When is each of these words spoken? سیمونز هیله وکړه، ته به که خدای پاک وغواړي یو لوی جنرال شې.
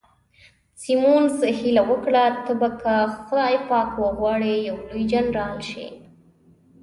سیمونز 0.81 1.35
هیله 1.59 1.83
وکړه، 1.89 2.25
ته 2.45 2.53
به 2.59 2.69
که 2.81 2.95
خدای 3.13 3.55
پاک 3.69 3.89
وغواړي 4.03 4.53
یو 4.67 4.77
لوی 4.87 5.03
جنرال 5.11 5.57
شې. 5.69 5.87